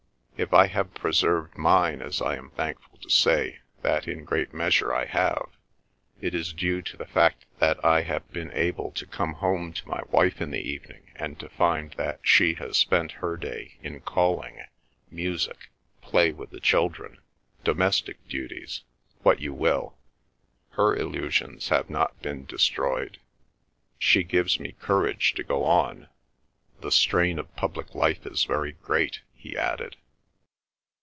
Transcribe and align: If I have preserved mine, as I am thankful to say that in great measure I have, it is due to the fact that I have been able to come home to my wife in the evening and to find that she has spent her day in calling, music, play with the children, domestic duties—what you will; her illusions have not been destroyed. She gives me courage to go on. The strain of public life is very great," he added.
If 0.37 0.55
I 0.55 0.65
have 0.65 0.95
preserved 0.95 1.55
mine, 1.55 2.01
as 2.01 2.19
I 2.19 2.35
am 2.35 2.49
thankful 2.49 2.97
to 2.97 3.11
say 3.11 3.59
that 3.83 4.07
in 4.07 4.25
great 4.25 4.55
measure 4.55 4.91
I 4.91 5.05
have, 5.05 5.49
it 6.19 6.33
is 6.33 6.51
due 6.51 6.81
to 6.81 6.97
the 6.97 7.05
fact 7.05 7.45
that 7.59 7.85
I 7.85 8.01
have 8.01 8.27
been 8.31 8.51
able 8.53 8.89
to 8.93 9.05
come 9.05 9.33
home 9.33 9.71
to 9.71 9.87
my 9.87 10.01
wife 10.09 10.41
in 10.41 10.49
the 10.49 10.67
evening 10.67 11.11
and 11.15 11.39
to 11.41 11.47
find 11.49 11.91
that 11.93 12.21
she 12.23 12.55
has 12.55 12.77
spent 12.77 13.11
her 13.11 13.37
day 13.37 13.77
in 13.83 13.99
calling, 14.01 14.63
music, 15.11 15.69
play 16.01 16.31
with 16.31 16.49
the 16.49 16.59
children, 16.59 17.19
domestic 17.63 18.27
duties—what 18.27 19.39
you 19.39 19.53
will; 19.53 19.95
her 20.71 20.95
illusions 20.95 21.69
have 21.69 21.87
not 21.87 22.19
been 22.23 22.45
destroyed. 22.47 23.19
She 23.99 24.23
gives 24.23 24.59
me 24.59 24.71
courage 24.79 25.35
to 25.35 25.43
go 25.43 25.65
on. 25.65 26.09
The 26.79 26.91
strain 26.91 27.37
of 27.37 27.55
public 27.55 27.93
life 27.93 28.25
is 28.25 28.45
very 28.45 28.71
great," 28.71 29.21
he 29.35 29.55
added. 29.55 29.97